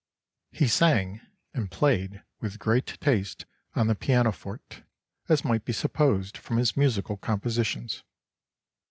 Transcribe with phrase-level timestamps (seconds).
[0.51, 1.21] He sang,
[1.53, 4.81] and played with great taste on the pianoforte,
[5.29, 8.01] as might be supposed from his musical compositions.